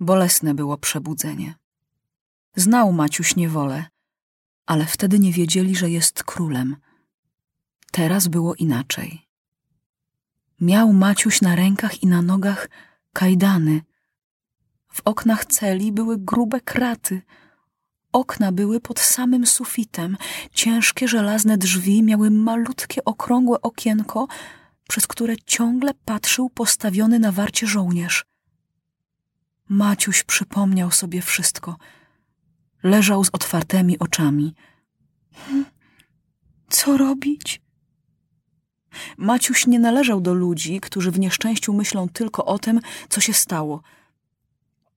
[0.00, 1.54] Bolesne było przebudzenie.
[2.56, 3.84] Znał Maciuś niewolę,
[4.66, 6.76] ale wtedy nie wiedzieli, że jest królem.
[7.92, 9.26] Teraz było inaczej.
[10.60, 12.68] Miał Maciuś na rękach i na nogach
[13.12, 13.80] kajdany.
[14.88, 17.22] W oknach celi były grube kraty.
[18.12, 20.16] Okna były pod samym sufitem.
[20.52, 24.28] Ciężkie żelazne drzwi miały malutkie, okrągłe okienko,
[24.88, 28.24] przez które ciągle patrzył postawiony na warcie żołnierz.
[29.68, 31.76] Maciuś przypomniał sobie wszystko.
[32.82, 34.54] Leżał z otwartymi oczami.
[35.34, 35.64] Hmm,
[36.70, 37.62] co robić?
[39.16, 43.82] Maciuś nie należał do ludzi, którzy w nieszczęściu myślą tylko o tym, co się stało.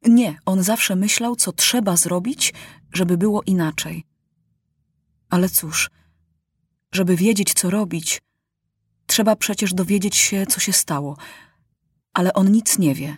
[0.07, 2.53] Nie, on zawsze myślał, co trzeba zrobić,
[2.93, 4.05] żeby było inaczej.
[5.29, 5.89] Ale cóż,
[6.91, 8.21] żeby wiedzieć, co robić,
[9.05, 11.17] trzeba przecież dowiedzieć się, co się stało.
[12.13, 13.17] Ale on nic nie wie.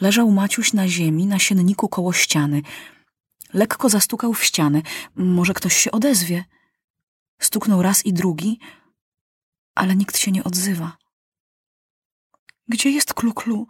[0.00, 2.62] Leżał Maciuś na ziemi, na sienniku koło ściany.
[3.52, 4.82] Lekko zastukał w ścianę.
[5.14, 6.44] Może ktoś się odezwie.
[7.40, 8.58] Stuknął raz i drugi,
[9.74, 10.96] ale nikt się nie odzywa.
[12.68, 13.66] Gdzie jest Kluklu?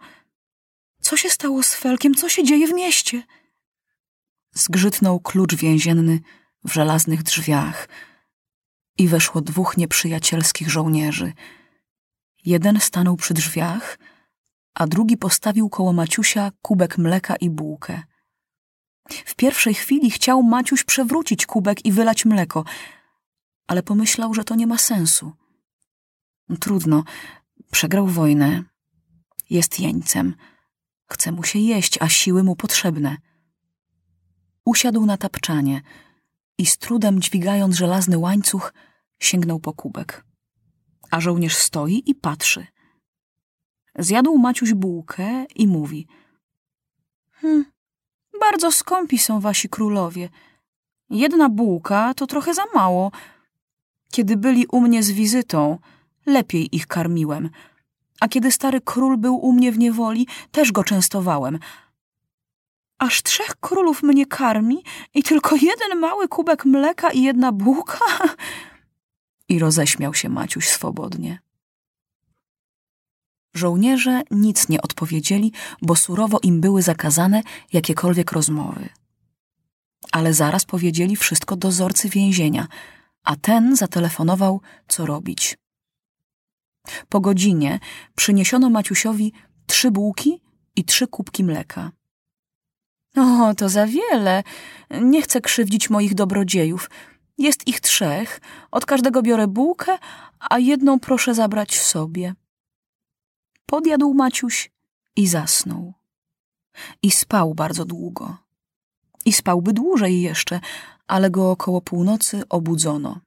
[1.01, 2.15] Co się stało z Felkiem?
[2.15, 3.23] Co się dzieje w mieście?
[4.53, 6.19] Zgrzytnął klucz więzienny
[6.63, 7.87] w żelaznych drzwiach
[8.97, 11.33] i weszło dwóch nieprzyjacielskich żołnierzy.
[12.45, 13.99] Jeden stanął przy drzwiach,
[14.73, 18.03] a drugi postawił koło Maciusia kubek mleka i bułkę.
[19.09, 22.63] W pierwszej chwili chciał Maciuś przewrócić kubek i wylać mleko,
[23.67, 25.31] ale pomyślał, że to nie ma sensu.
[26.59, 27.03] Trudno,
[27.71, 28.63] przegrał wojnę,
[29.49, 30.35] jest jeńcem,
[31.05, 33.17] chce mu się jeść, a siły mu potrzebne.
[34.65, 35.81] Usiadł na tapczanie
[36.57, 38.73] i z trudem dźwigając żelazny łańcuch,
[39.19, 40.25] sięgnął po kubek.
[41.11, 42.67] A żołnierz stoi i patrzy.
[43.99, 46.07] Zjadł Maciuś bułkę i mówi
[47.31, 47.65] hm,
[48.39, 50.29] bardzo skąpi są wasi królowie.
[51.09, 53.11] Jedna bułka to trochę za mało.
[54.11, 55.77] Kiedy byli u mnie z wizytą,
[56.25, 57.49] lepiej ich karmiłem.
[58.19, 61.59] A kiedy stary król był u mnie w niewoli, też go częstowałem.
[62.97, 64.83] Aż trzech królów mnie karmi
[65.13, 67.99] i tylko jeden mały kubek mleka i jedna bułka?
[69.49, 71.39] I roześmiał się Maciuś swobodnie.
[73.53, 77.43] Żołnierze nic nie odpowiedzieli, bo surowo im były zakazane
[77.73, 78.89] jakiekolwiek rozmowy.
[80.11, 82.67] Ale zaraz powiedzieli wszystko dozorcy więzienia,
[83.23, 85.57] a ten zatelefonował, co robić.
[87.09, 87.79] Po godzinie
[88.15, 89.33] przyniesiono Maciusiowi
[89.67, 90.41] trzy bułki
[90.75, 91.91] i trzy kubki mleka.
[93.17, 94.43] O, to za wiele.
[95.01, 96.89] Nie chcę krzywdzić moich dobrodziejów.
[97.37, 98.41] Jest ich trzech.
[98.71, 99.97] Od każdego biorę bułkę,
[100.39, 102.33] a jedną proszę zabrać sobie.
[103.65, 104.71] Podjadł Maciuś
[105.15, 105.93] i zasnął.
[107.01, 108.37] I spał bardzo długo.
[109.25, 110.59] I spałby dłużej jeszcze,
[111.07, 113.19] ale go około północy obudzono.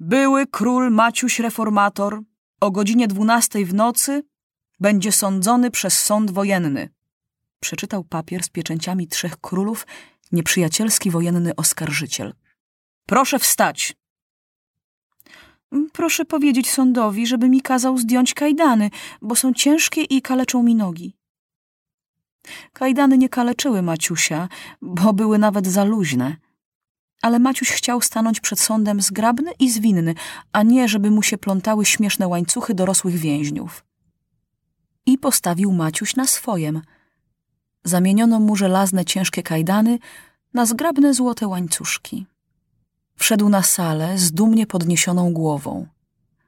[0.00, 2.20] Były król Maciuś Reformator
[2.60, 4.22] o godzinie dwunastej w nocy
[4.80, 6.88] będzie sądzony przez sąd wojenny.
[7.60, 9.86] Przeczytał papier z pieczęciami trzech królów
[10.32, 12.34] nieprzyjacielski wojenny oskarżyciel.
[13.06, 13.96] Proszę wstać.
[15.92, 18.90] Proszę powiedzieć sądowi, żeby mi kazał zdjąć kajdany,
[19.22, 21.16] bo są ciężkie i kaleczą mi nogi.
[22.72, 24.48] Kajdany nie kaleczyły Maciusia,
[24.82, 26.36] bo były nawet za luźne–
[27.22, 30.14] ale Maciuś chciał stanąć przed sądem zgrabny i zwinny,
[30.52, 33.84] a nie, żeby mu się plątały śmieszne łańcuchy dorosłych więźniów.
[35.06, 36.82] I postawił Maciuś na swojem.
[37.84, 39.98] Zamieniono mu żelazne ciężkie kajdany
[40.54, 42.26] na zgrabne złote łańcuszki.
[43.18, 45.86] Wszedł na salę z dumnie podniesioną głową.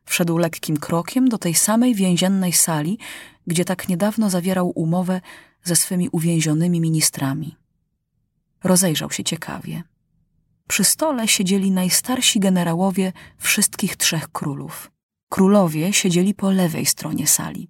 [0.04, 2.98] Wszedł lekkim krokiem do tej samej więziennej sali,
[3.46, 5.20] gdzie tak niedawno zawierał umowę
[5.64, 7.56] ze swymi uwięzionymi ministrami.
[8.64, 9.82] Rozejrzał się ciekawie.
[10.68, 14.90] Przy stole siedzieli najstarsi generałowie wszystkich trzech królów.
[15.28, 17.68] Królowie siedzieli po lewej stronie sali.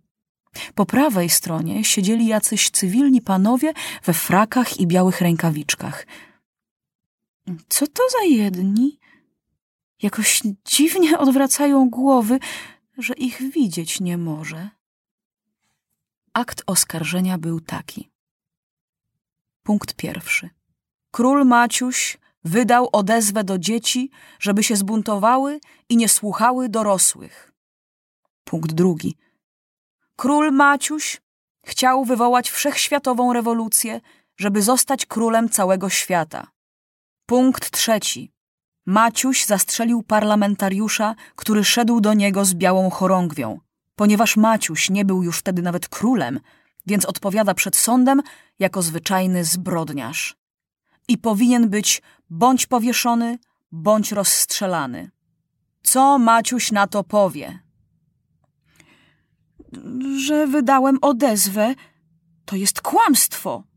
[0.74, 3.72] Po prawej stronie siedzieli jacyś cywilni panowie
[4.04, 6.06] we frakach i białych rękawiczkach.
[7.68, 8.98] Co to za jedni?
[10.02, 12.38] Jakoś dziwnie odwracają głowy,
[12.98, 14.70] że ich widzieć nie może.
[16.32, 18.10] Akt oskarżenia był taki.
[19.62, 20.50] Punkt pierwszy.
[21.10, 27.52] Król Maciuś Wydał odezwę do dzieci, żeby się zbuntowały i nie słuchały dorosłych.
[28.44, 29.16] Punkt drugi.
[30.16, 31.20] Król Maciuś
[31.66, 34.00] chciał wywołać wszechświatową rewolucję,
[34.36, 36.46] żeby zostać królem całego świata.
[37.30, 38.32] Punkt trzeci.
[38.86, 43.60] Maciuś zastrzelił parlamentariusza, który szedł do niego z białą chorągwią.
[43.96, 46.40] Ponieważ Maciuś nie był już wtedy nawet królem,
[46.86, 48.22] więc odpowiada przed sądem
[48.58, 50.36] jako zwyczajny zbrodniarz.
[51.08, 53.38] I powinien być bądź powieszony,
[53.72, 55.10] bądź rozstrzelany.
[55.82, 57.58] Co Maciuś na to powie?
[60.26, 61.74] Że wydałem odezwę,
[62.44, 63.69] to jest kłamstwo.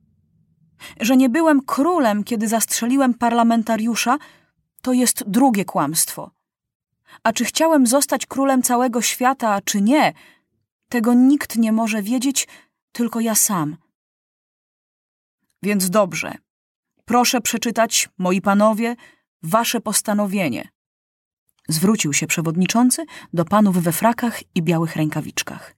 [1.00, 4.18] Że nie byłem królem, kiedy zastrzeliłem parlamentariusza,
[4.82, 6.32] to jest drugie kłamstwo.
[7.24, 10.14] A czy chciałem zostać królem całego świata, czy nie,
[10.90, 12.48] tego nikt nie może wiedzieć,
[12.92, 13.78] tylko ja sam.
[15.64, 16.34] Więc dobrze.
[17.06, 18.96] Proszę przeczytać, moi panowie,
[19.44, 20.70] wasze postanowienie.
[21.70, 25.76] Zwrócił się przewodniczący do panów we frakach i białych rękawiczkach.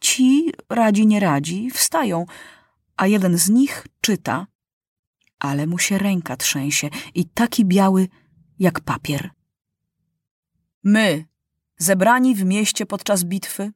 [0.00, 2.26] Ci, radzi nie radzi, wstają,
[3.00, 4.46] a jeden z nich czyta,
[5.38, 8.08] ale mu się ręka trzęsie i taki biały
[8.58, 9.30] jak papier.
[10.84, 11.24] My,
[11.78, 13.72] zebrani w mieście podczas bitwy,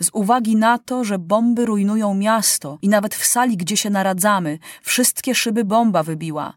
[0.00, 4.58] z uwagi na to, że bomby rujnują miasto i nawet w sali, gdzie się naradzamy,
[4.82, 6.54] wszystkie szyby bomba wybiła.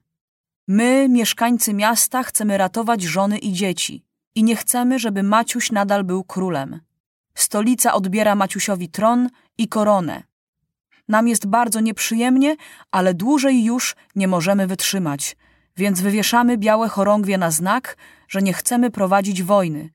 [0.67, 6.23] My, mieszkańcy miasta, chcemy ratować żony i dzieci i nie chcemy, żeby Maciuś nadal był
[6.23, 6.81] królem.
[7.35, 10.30] Stolica odbiera Maciusiowi tron i koronę.
[11.11, 12.55] Nam jest bardzo nieprzyjemnie,
[12.91, 15.35] ale dłużej już nie możemy wytrzymać,
[15.77, 17.97] więc wywieszamy białe chorągwie na znak,
[18.27, 19.89] że nie chcemy prowadzić wojny.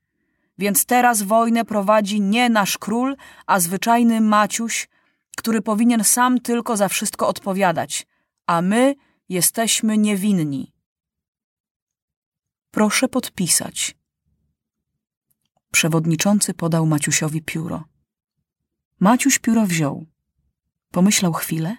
[0.57, 3.15] Więc teraz wojnę prowadzi nie nasz król,
[3.47, 4.89] a zwyczajny Maciuś,
[5.37, 8.07] który powinien sam tylko za wszystko odpowiadać,
[8.47, 8.95] a my
[9.29, 10.73] jesteśmy niewinni.
[12.71, 13.95] Proszę podpisać.
[15.71, 17.83] Przewodniczący podał Maciusiowi pióro.
[18.99, 20.16] Maciuś pióro wziął.
[20.97, 21.77] Pomyślał chwilę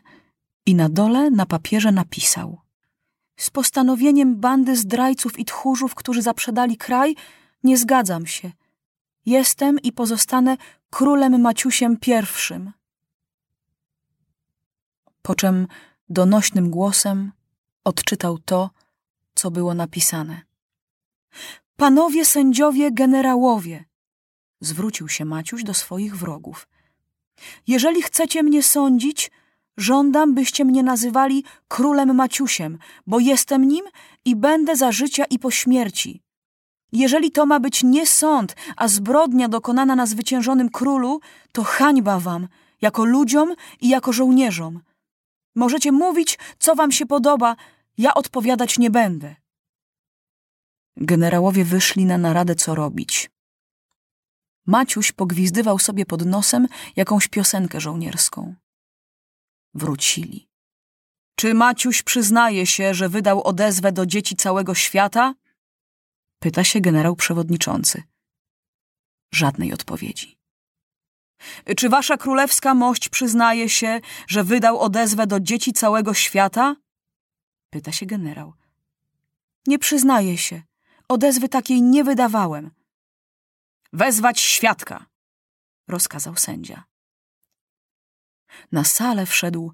[0.67, 2.61] i na dole na papierze napisał.
[3.37, 7.17] Z postanowieniem bandy zdrajców i tchórzów, którzy zaprzedali kraj,
[7.65, 8.51] nie zgadzam się.
[9.27, 10.57] Jestem i pozostanę
[10.91, 12.73] królem Maciusiem pierwszym.
[15.23, 15.67] Po czym
[16.09, 17.33] donośnym głosem
[17.85, 18.71] odczytał to,
[19.35, 20.43] co było napisane.
[21.77, 23.85] Panowie sędziowie, generałowie,
[24.61, 26.69] zwrócił się Maciuś do swoich wrogów.
[27.67, 29.31] Jeżeli chcecie mnie sądzić,
[29.77, 33.85] żądam, byście mnie nazywali królem Maciusiem, bo jestem nim
[34.25, 36.23] i będę za życia i po śmierci.
[36.93, 41.21] Jeżeli to ma być nie sąd, a zbrodnia dokonana na zwyciężonym królu,
[41.53, 42.49] to hańba wam,
[42.81, 44.81] jako ludziom i jako żołnierzom.
[45.55, 47.57] Możecie mówić, co wam się podoba,
[47.99, 49.37] ja odpowiadać nie będę.
[50.97, 53.31] Generałowie wyszli na naradę, co robić.
[54.69, 56.67] Maciuś pogwizdywał sobie pod nosem
[56.97, 58.55] jakąś piosenkę żołnierską.
[59.75, 60.49] Wrócili.
[61.37, 65.35] Czy Maciuś przyznaje się, że wydał odezwę do dzieci całego świata?
[66.39, 68.03] Pyta się generał przewodniczący.
[69.33, 70.39] Żadnej odpowiedzi.
[71.77, 76.77] Czy wasza królewska mość przyznaje się, że wydał odezwę do dzieci całego świata?
[77.71, 78.53] Pyta się generał.
[79.67, 80.63] Nie przyznaje się.
[81.09, 82.78] Odezwy takiej nie wydawałem.
[83.93, 85.07] Wezwać świadka,
[85.89, 86.85] rozkazał sędzia.
[88.73, 89.73] Na salę wszedł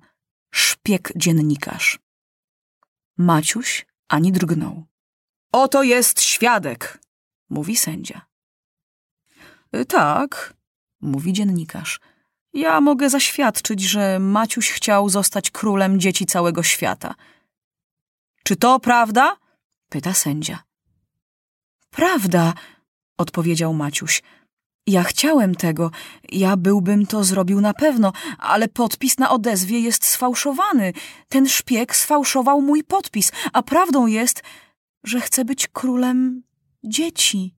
[0.55, 1.99] szpieg dziennikarz.
[3.17, 4.87] Maciuś ani drgnął.
[5.53, 6.99] Oto jest świadek,
[7.51, 8.27] mówi sędzia.
[9.89, 10.55] Tak,
[11.01, 12.01] mówi dziennikarz.
[12.53, 17.15] Ja mogę zaświadczyć, że Maciuś chciał zostać królem dzieci całego świata.
[18.45, 19.37] Czy to prawda?
[19.89, 20.63] pyta sędzia.
[21.91, 22.55] Prawda,
[23.19, 24.23] odpowiedział Maciuś.
[24.87, 25.91] Ja chciałem tego,
[26.33, 30.93] ja byłbym to zrobił na pewno, ale podpis na odezwie jest sfałszowany.
[31.29, 34.43] Ten szpieg sfałszował mój podpis, a prawdą jest,
[35.05, 36.43] że chcę być królem
[36.85, 37.55] dzieci.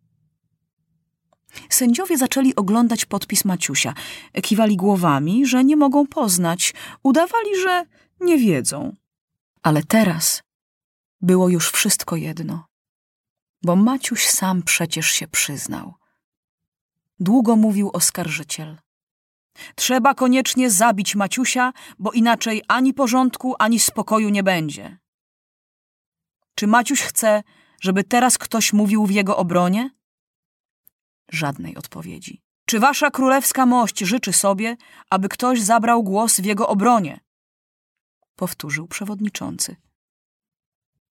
[1.71, 3.95] Sędziowie zaczęli oglądać podpis Maciusia.
[4.43, 6.75] Kiwali głowami, że nie mogą poznać.
[7.03, 7.85] Udawali, że
[8.21, 8.97] nie wiedzą.
[9.63, 10.43] Ale teraz
[11.21, 12.66] było już wszystko jedno.
[13.63, 15.95] Bo Maciuś sam przecież się przyznał.
[17.21, 18.79] Długo mówił oskarżyciel.
[19.75, 24.99] Trzeba koniecznie zabić Maciusia, bo inaczej ani porządku, ani spokoju nie będzie.
[26.55, 27.43] Czy Maciuś chce,
[27.81, 29.91] żeby teraz ktoś mówił w jego obronie?
[31.31, 32.43] Żadnej odpowiedzi.
[32.67, 34.77] Czy wasza królewska mość życzy sobie,
[35.11, 37.21] aby ktoś zabrał głos w jego obronie?
[38.37, 39.77] Powtórzył przewodniczący.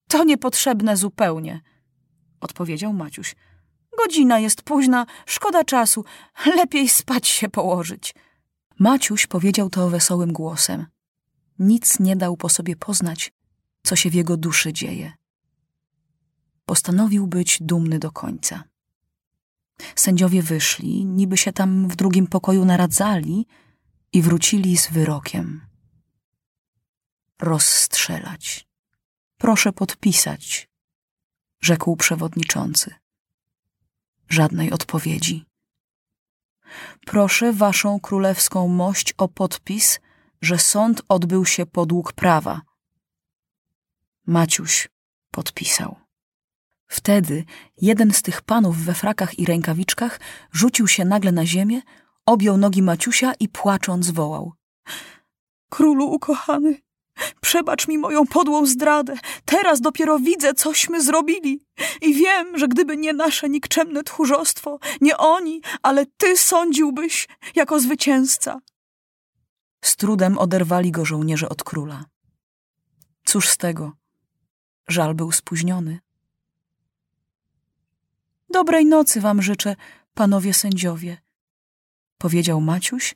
[0.08, 1.60] To niepotrzebne zupełnie,
[2.40, 3.36] odpowiedział Maciuś.
[3.98, 6.04] Godzina jest późna, szkoda czasu,
[6.46, 8.14] lepiej spać się położyć.
[8.78, 10.86] Maciuś powiedział to wesołym głosem.
[11.58, 13.32] Nic nie dał po sobie poznać,
[13.82, 15.12] co się w jego duszy dzieje.
[16.64, 18.64] Postanowił być dumny do końca.
[19.96, 23.46] Sędziowie wyszli, niby się tam w drugim pokoju naradzali
[24.12, 25.66] i wrócili z wyrokiem.
[27.42, 28.66] Rozstrzelać.
[29.38, 30.68] Proszę podpisać,
[31.60, 32.94] rzekł przewodniczący.
[34.28, 35.44] Żadnej odpowiedzi.
[37.06, 40.00] Proszę waszą królewską mość o podpis,
[40.40, 42.62] że sąd odbył się podług prawa.
[44.26, 44.88] Maciuś
[45.30, 45.96] podpisał.
[46.86, 47.44] Wtedy
[47.76, 50.20] jeden z tych panów we frakach i rękawiczkach
[50.52, 51.80] rzucił się nagle na ziemię,
[52.26, 54.52] objął nogi Maciusia i płacząc wołał.
[55.70, 56.80] Królu ukochany,
[57.40, 59.16] przebacz mi moją podłą zdradę.
[59.44, 61.60] Teraz dopiero widzę, cośmy zrobili.
[62.02, 68.60] I wiem, że gdyby nie nasze nikczemne tchórzostwo, nie oni, ale ty sądziłbyś jako zwycięzca.
[69.84, 72.04] Z trudem oderwali go żołnierze od króla.
[73.24, 73.92] Cóż z tego?
[74.88, 76.00] Żal był spóźniony.
[78.50, 79.76] Dobrej nocy wam życzę,
[80.14, 81.18] panowie sędziowie,
[82.18, 83.14] powiedział Maciuś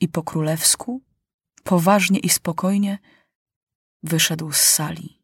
[0.00, 1.02] i po królewsku,
[1.64, 2.98] poważnie i spokojnie,
[4.02, 5.22] wyszedł z sali.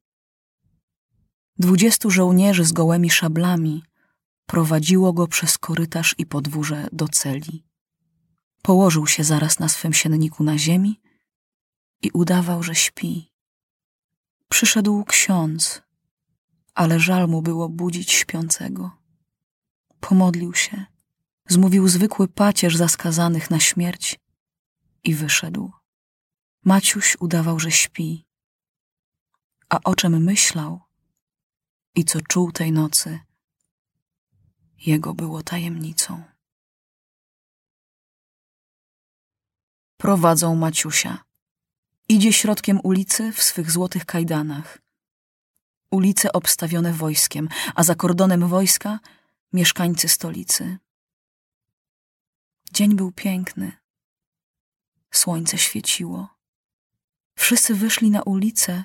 [1.58, 3.82] Dwudziestu żołnierzy z gołymi szablami
[4.46, 7.64] prowadziło go przez korytarz i podwórze do celi.
[8.62, 11.00] Położył się zaraz na swym sienniku na ziemi
[12.02, 13.32] i udawał, że śpi.
[14.48, 15.82] Przyszedł ksiądz,
[16.74, 18.90] ale żal mu było budzić śpiącego.
[20.00, 20.86] Pomodlił się,
[21.48, 24.20] zmówił zwykły pacierz zaskazanych na śmierć
[25.04, 25.72] i wyszedł.
[26.64, 28.27] Maciuś udawał, że śpi,
[29.68, 30.80] a o czym myślał
[31.94, 33.20] i co czuł tej nocy,
[34.86, 36.24] jego było tajemnicą.
[39.96, 41.24] Prowadzą Maciusia.
[42.08, 44.78] Idzie środkiem ulicy w swych złotych kajdanach.
[45.90, 49.00] Ulice obstawione wojskiem, a za kordonem wojska
[49.52, 50.78] mieszkańcy stolicy.
[52.72, 53.72] Dzień był piękny.
[55.10, 56.28] Słońce świeciło.
[57.34, 58.84] Wszyscy wyszli na ulicę,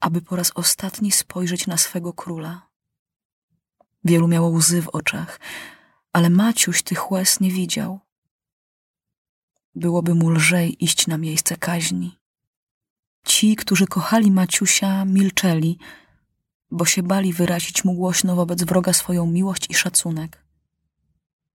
[0.00, 2.68] aby po raz ostatni spojrzeć na swego króla.
[4.04, 5.40] Wielu miało łzy w oczach,
[6.12, 8.00] ale Maciuś tych łez nie widział.
[9.74, 12.18] Byłoby mu lżej iść na miejsce kaźni.
[13.24, 15.78] Ci, którzy kochali Maciusia, milczeli,
[16.70, 20.44] bo się bali wyrazić mu głośno wobec wroga swoją miłość i szacunek.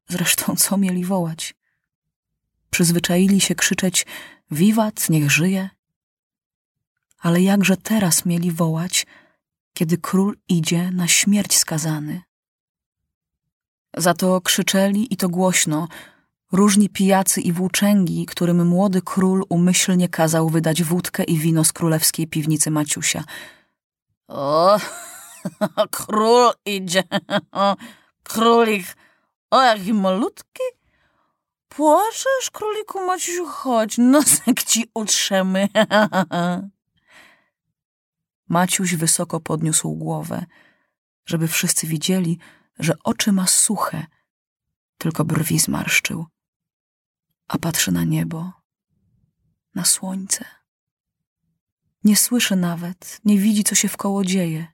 [0.08, 1.56] Zresztą co mieli wołać?
[2.70, 4.06] Przyzwyczaili się krzyczeć
[4.52, 5.70] wiwat, niech żyje.
[7.24, 9.06] Ale jakże teraz mieli wołać,
[9.74, 12.22] kiedy król idzie na śmierć skazany?
[13.98, 15.88] Za to krzyczeli i to głośno,
[16.52, 22.28] różni pijacy i włóczęgi, którym młody król umyślnie kazał wydać wódkę i wino z królewskiej
[22.28, 23.24] piwnicy Maciusia.
[24.28, 24.78] O,
[25.98, 27.04] król idzie,
[27.52, 27.76] o,
[28.24, 28.86] królik,
[29.52, 30.64] o jaki malutki.
[31.70, 35.68] Płaczesz, króliku Maciusiu, chodź, nosek ci utrzemy.
[38.54, 40.46] Maciuś wysoko podniósł głowę,
[41.26, 42.40] żeby wszyscy widzieli,
[42.80, 44.06] że oczy ma suche,
[44.98, 46.26] tylko brwi zmarszczył
[47.54, 48.52] a patrzy na niebo,
[49.76, 50.46] na słońce.
[52.04, 54.68] Nie słyszy nawet, nie widzi, co się wkoło dzieje.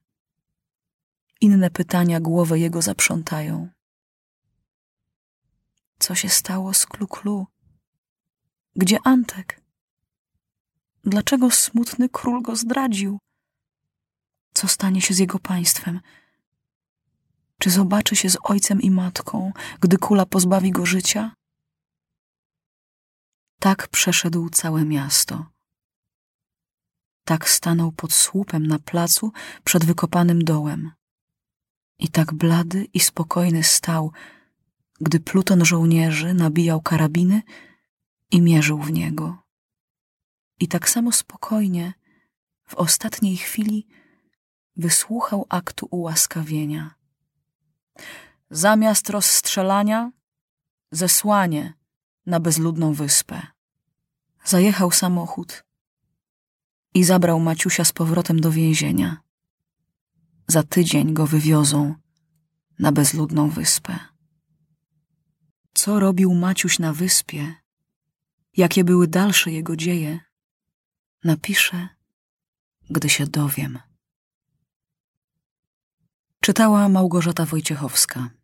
[1.41, 3.69] Inne pytania głowę jego zaprzątają.
[5.99, 7.47] Co się stało z Kluklu?
[8.75, 9.61] Gdzie Antek?
[11.03, 13.19] Dlaczego smutny król go zdradził?
[14.59, 15.99] Co stanie się z jego państwem?
[17.59, 21.35] Czy zobaczy się z ojcem i matką, gdy kula pozbawi go życia?
[23.59, 25.45] Tak przeszedł całe miasto.
[27.23, 29.31] Tak stanął pod słupem na placu
[29.63, 30.91] przed wykopanym dołem.
[31.99, 34.11] I tak blady i spokojny stał,
[35.01, 37.41] gdy pluton żołnierzy nabijał karabiny
[38.31, 39.43] i mierzył w niego.
[40.59, 41.93] I tak samo spokojnie
[42.67, 43.87] w ostatniej chwili
[44.79, 46.95] wysłuchał aktu ułaskawienia.
[48.49, 50.11] Zamiast rozstrzelania,
[50.91, 51.73] zesłanie
[52.25, 53.47] na bezludną wyspę.
[54.45, 55.63] Zajechał samochód
[56.93, 59.17] i zabrał Maciusia z powrotem do więzienia.
[60.47, 61.95] Za tydzień go wywiozą
[62.79, 63.99] na bezludną wyspę.
[65.73, 67.55] Co robił Maciuś na wyspie?
[68.57, 70.19] Jakie były dalsze jego dzieje?
[71.23, 71.89] Napiszę,
[72.89, 73.79] gdy się dowiem.
[76.49, 78.38] Czytała Małgorzata Wojciechowska.